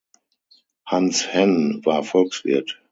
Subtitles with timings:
[0.87, 2.79] Hans Henn war Volkswirt.